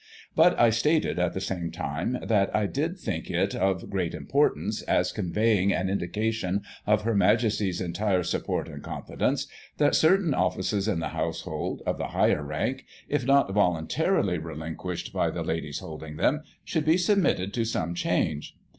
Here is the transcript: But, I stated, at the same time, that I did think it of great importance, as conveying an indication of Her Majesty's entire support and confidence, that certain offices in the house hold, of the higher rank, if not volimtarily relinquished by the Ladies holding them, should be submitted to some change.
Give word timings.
But, 0.35 0.59
I 0.59 0.71
stated, 0.71 1.19
at 1.19 1.33
the 1.35 1.39
same 1.39 1.69
time, 1.69 2.17
that 2.23 2.49
I 2.55 2.65
did 2.65 2.97
think 2.97 3.29
it 3.29 3.53
of 3.53 3.87
great 3.91 4.15
importance, 4.15 4.81
as 4.81 5.11
conveying 5.11 5.71
an 5.71 5.89
indication 5.91 6.63
of 6.87 7.03
Her 7.03 7.13
Majesty's 7.13 7.79
entire 7.79 8.23
support 8.23 8.67
and 8.67 8.81
confidence, 8.81 9.45
that 9.77 9.93
certain 9.93 10.33
offices 10.33 10.87
in 10.87 11.01
the 11.01 11.09
house 11.09 11.41
hold, 11.41 11.83
of 11.85 11.99
the 11.99 12.07
higher 12.17 12.41
rank, 12.41 12.85
if 13.09 13.27
not 13.27 13.53
volimtarily 13.53 14.39
relinquished 14.43 15.13
by 15.13 15.29
the 15.29 15.43
Ladies 15.43 15.81
holding 15.81 16.15
them, 16.17 16.41
should 16.65 16.85
be 16.85 16.97
submitted 16.97 17.53
to 17.53 17.63
some 17.63 17.93
change. 17.93 18.57